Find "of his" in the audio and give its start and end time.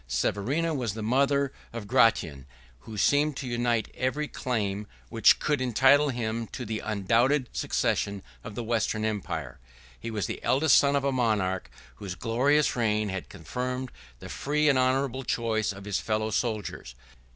15.71-15.99